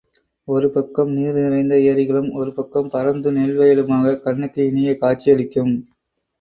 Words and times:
ஒரு 0.47 0.67
பக்கம் 0.69 1.11
நீர் 1.11 1.37
நிறைந்த 1.37 1.75
ஏரிகளும், 1.81 2.31
ஒரு 2.31 2.53
பக்கம் 2.53 2.89
பரந்த 2.89 3.31
நெல்வயல்களுமாக 3.31 4.19
கண்ணுக்கு 4.19 4.61
இனிய 4.67 4.97
காட்சி 4.97 5.31
அளிக்கும். 5.31 5.73